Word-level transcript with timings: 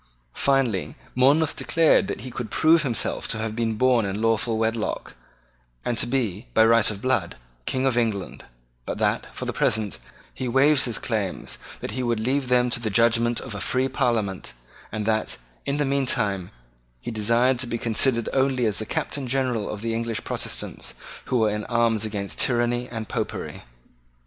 Finally 0.33 0.95
Monmouth 1.13 1.55
declared 1.55 2.07
that 2.07 2.21
he 2.21 2.31
could 2.31 2.49
prove 2.49 2.81
himself 2.81 3.27
to 3.27 3.37
have 3.37 3.55
been 3.55 3.75
born 3.75 4.03
in 4.03 4.19
lawful 4.19 4.57
wedlock, 4.57 5.13
and 5.85 5.95
to 5.95 6.07
be, 6.07 6.47
by 6.55 6.65
right 6.65 6.89
of 6.89 7.03
blood, 7.03 7.35
King 7.67 7.85
of 7.85 7.95
England, 7.95 8.43
but 8.87 8.97
that, 8.97 9.27
for 9.31 9.45
the 9.45 9.53
present, 9.53 9.99
he 10.33 10.47
waived 10.47 10.85
his 10.85 10.97
claims, 10.97 11.59
that 11.81 11.91
he 11.91 12.01
would 12.01 12.19
leave 12.19 12.47
them 12.47 12.71
to 12.71 12.79
the 12.79 12.89
judgment 12.89 13.39
of 13.41 13.53
a 13.53 13.61
free 13.61 13.87
Parliament, 13.87 14.53
and 14.91 15.05
that, 15.05 15.37
in 15.67 15.77
the 15.77 15.85
meantime, 15.85 16.49
he 16.99 17.11
desired 17.11 17.59
to 17.59 17.67
be 17.67 17.77
considered 17.77 18.27
only 18.33 18.65
as 18.65 18.79
the 18.79 18.87
Captain 18.87 19.27
General 19.27 19.69
of 19.69 19.81
the 19.81 19.93
English 19.93 20.23
Protestants, 20.23 20.95
who 21.25 21.37
were 21.37 21.51
in 21.51 21.63
arms 21.65 22.03
against 22.03 22.39
tyranny 22.39 22.89
and 22.89 23.07
Popery. 23.07 23.61